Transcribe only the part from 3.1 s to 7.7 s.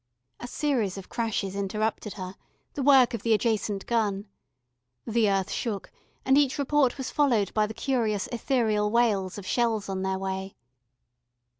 of the adjacent gun. The earth shook, and each report was followed by